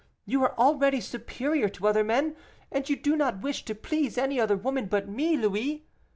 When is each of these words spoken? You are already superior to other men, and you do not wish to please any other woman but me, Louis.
You 0.25 0.41
are 0.41 0.57
already 0.57 0.99
superior 0.99 1.69
to 1.69 1.87
other 1.87 2.03
men, 2.03 2.35
and 2.71 2.89
you 2.89 2.95
do 2.95 3.15
not 3.15 3.41
wish 3.43 3.65
to 3.65 3.75
please 3.75 4.17
any 4.17 4.39
other 4.41 4.57
woman 4.57 4.87
but 4.87 5.07
me, 5.07 5.37
Louis. 5.37 5.85